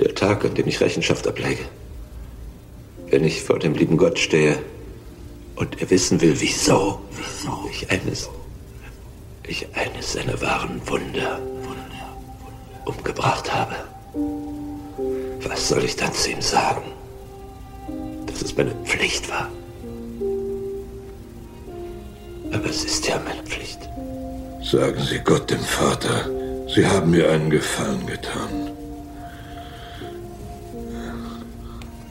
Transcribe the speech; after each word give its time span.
Der 0.00 0.14
Tag, 0.14 0.44
an 0.44 0.54
dem 0.54 0.66
ich 0.66 0.80
Rechenschaft 0.80 1.26
ablege. 1.26 1.64
Wenn 3.08 3.24
ich 3.24 3.42
vor 3.42 3.58
dem 3.58 3.74
lieben 3.74 3.96
Gott 3.96 4.18
stehe 4.18 4.58
und 5.56 5.80
er 5.80 5.90
wissen 5.90 6.20
will, 6.20 6.34
wieso, 6.40 7.00
wieso 7.12 7.68
ich 7.70 7.90
eines, 7.90 8.30
ich 9.46 9.66
eines 9.74 10.14
seiner 10.14 10.40
wahren 10.40 10.80
Wunder 10.86 11.40
umgebracht 12.84 13.52
habe. 13.52 13.76
Was 15.46 15.68
soll 15.68 15.84
ich 15.84 15.96
dann 15.96 16.12
zu 16.12 16.30
ihm 16.30 16.40
sagen? 16.40 16.82
Dass 18.26 18.42
es 18.42 18.56
meine 18.56 18.74
Pflicht 18.84 19.28
war. 19.30 19.48
Aber 22.52 22.66
es 22.66 22.84
ist 22.84 23.06
ja 23.06 23.20
meine 23.24 23.42
Pflicht. 23.42 23.78
Sagen 24.62 25.02
Sie 25.02 25.18
Gott 25.18 25.50
dem 25.50 25.60
Vater, 25.60 26.28
Sie 26.74 26.86
haben 26.86 27.10
mir 27.10 27.30
einen 27.30 27.50
Gefallen 27.50 28.06
getan. 28.06 28.61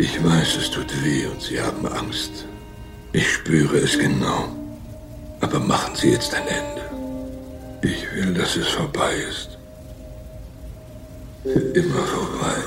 Ich 0.04 0.24
weiß, 0.24 0.58
es 0.58 0.72
tut 0.72 0.92
weh 1.04 1.28
und 1.28 1.40
Sie 1.40 1.62
haben 1.62 1.86
Angst. 1.86 2.46
Ich 3.14 3.34
spüre 3.34 3.78
es 3.78 4.00
genau. 4.00 4.50
Aber 5.42 5.60
machen 5.60 5.94
Sie 5.96 6.10
jetzt 6.10 6.34
ein 6.34 6.48
Ende. 6.48 6.84
Ich 7.84 8.02
will, 8.16 8.34
dass 8.34 8.56
es 8.56 8.68
vorbei 8.70 9.14
ist. 9.30 9.60
Für 11.44 11.60
immer 11.82 12.04
vorbei. 12.16 12.58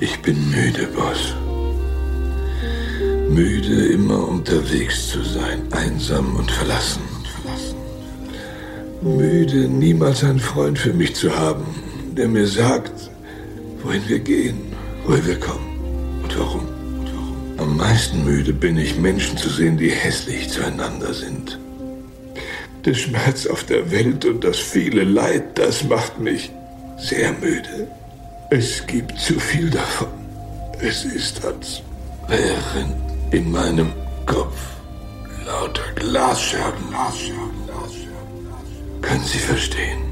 Ich 0.00 0.20
bin 0.20 0.50
müde, 0.50 0.88
Boss. 0.88 1.34
Müde, 3.28 3.92
immer 3.92 4.26
unterwegs 4.26 5.10
zu 5.10 5.22
sein, 5.22 5.62
einsam 5.70 6.34
und 6.34 6.50
verlassen. 6.50 7.02
Müde, 9.02 9.68
niemals 9.68 10.24
einen 10.24 10.40
Freund 10.40 10.78
für 10.78 10.92
mich 10.92 11.14
zu 11.14 11.34
haben, 11.34 11.79
der 12.20 12.28
mir 12.28 12.46
sagt, 12.46 13.10
wohin 13.82 14.06
wir 14.06 14.18
gehen, 14.18 14.60
woher 15.06 15.26
wir 15.26 15.40
kommen 15.40 16.20
und 16.22 16.38
warum. 16.38 16.68
Am 17.56 17.78
meisten 17.78 18.26
müde 18.26 18.52
bin 18.52 18.76
ich, 18.76 18.98
Menschen 18.98 19.38
zu 19.38 19.48
sehen, 19.48 19.78
die 19.78 19.88
hässlich 19.88 20.50
zueinander 20.50 21.14
sind. 21.14 21.58
Der 22.84 22.92
Schmerz 22.92 23.46
auf 23.46 23.64
der 23.64 23.90
Welt 23.90 24.26
und 24.26 24.44
das 24.44 24.58
viele 24.58 25.04
Leid, 25.04 25.58
das 25.58 25.84
macht 25.84 26.20
mich 26.20 26.50
sehr 26.98 27.32
müde. 27.32 27.88
Es 28.50 28.86
gibt 28.86 29.18
zu 29.18 29.40
viel 29.40 29.70
davon. 29.70 30.08
Es 30.78 31.06
ist, 31.06 31.42
als 31.42 31.80
wären 32.28 32.92
in 33.30 33.50
meinem 33.50 33.92
Kopf 34.26 34.58
lauter 35.46 35.90
Glasscherben. 35.94 36.86
Glasscherben, 36.90 37.66
Glasscherben. 37.66 39.00
Können 39.00 39.24
Sie 39.24 39.38
verstehen? 39.38 40.09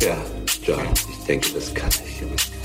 Ja, 0.00 0.16
John, 0.62 0.86
ich 1.10 1.26
denke, 1.26 1.48
das 1.52 1.74
kann 1.74 1.90
ich. 2.06 2.18
When 2.20 2.57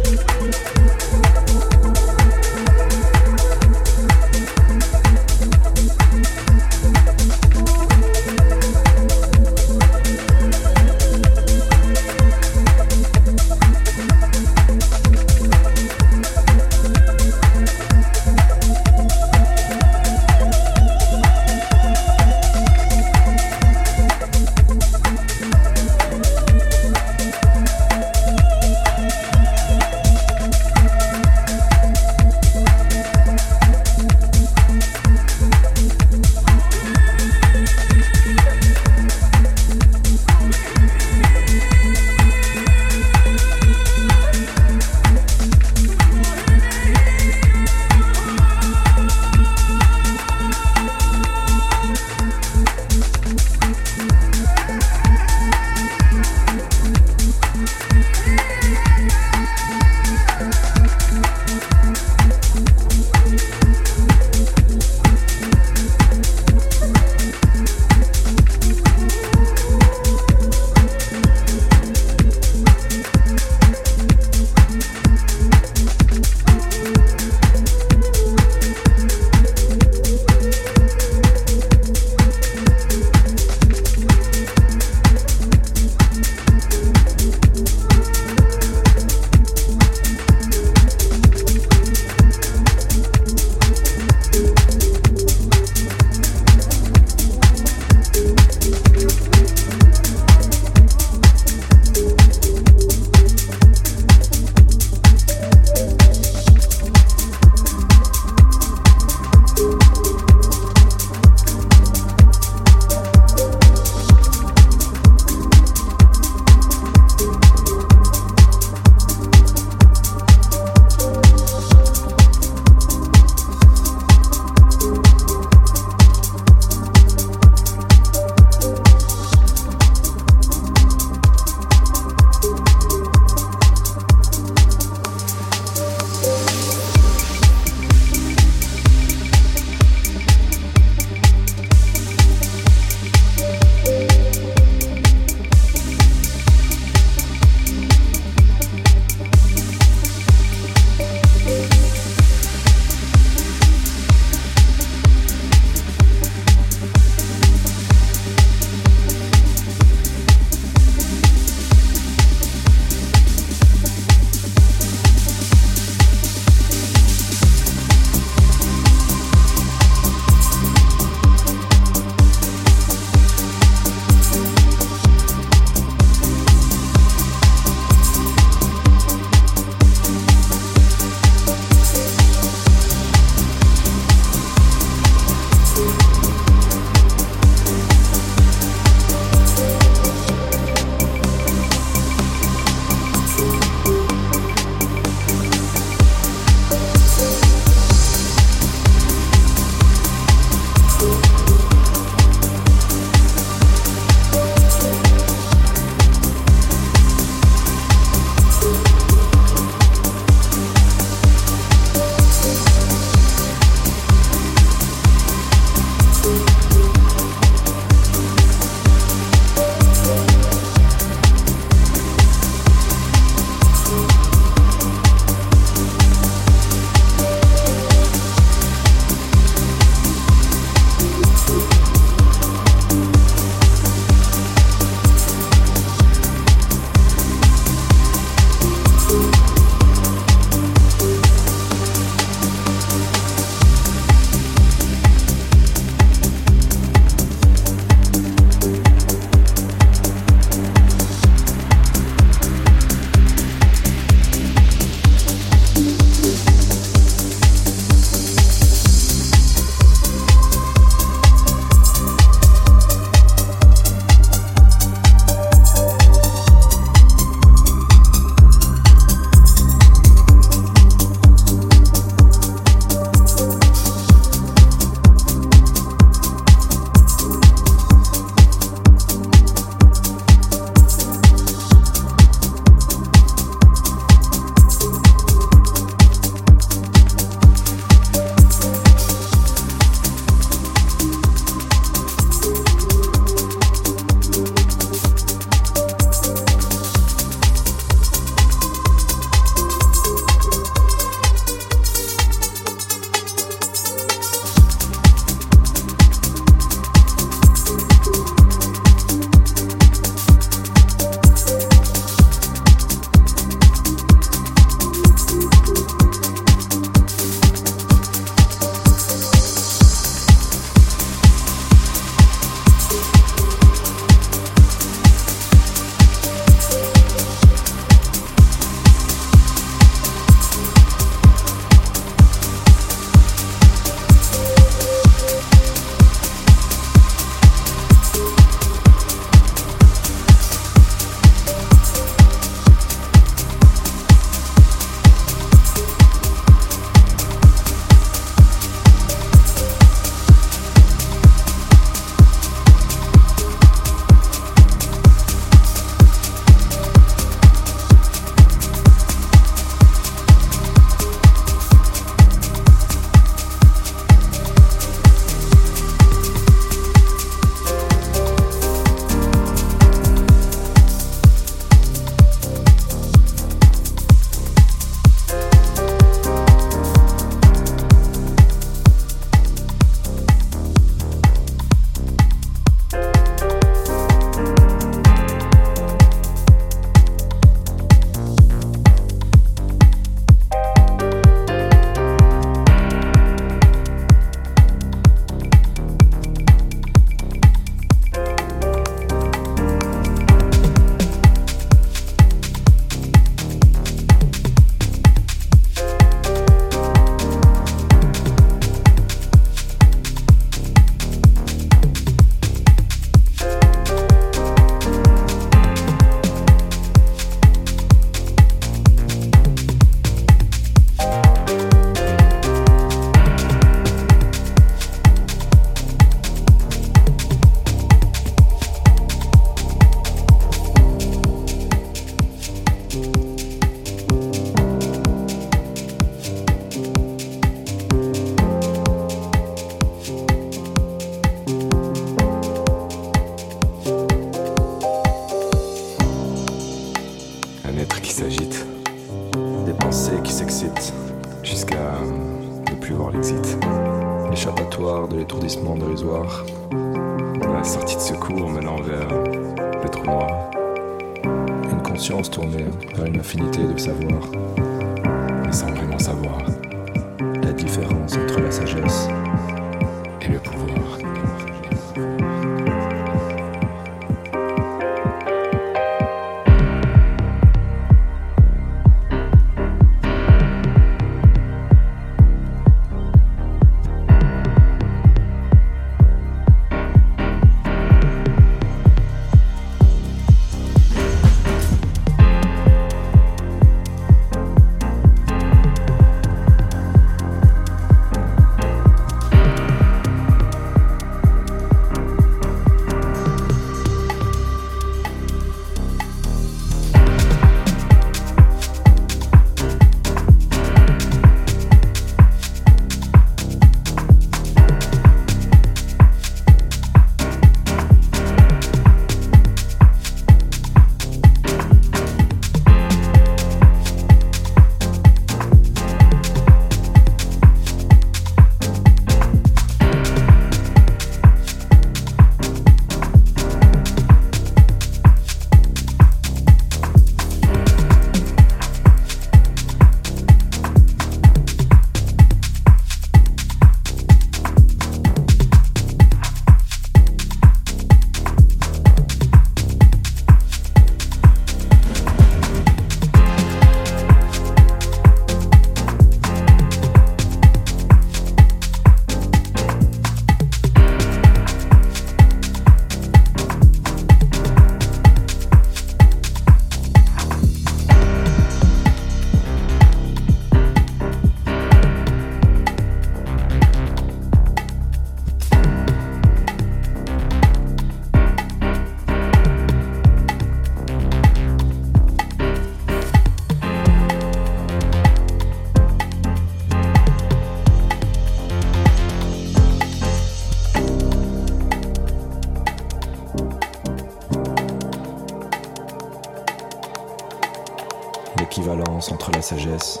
sagesse 599.41 600.00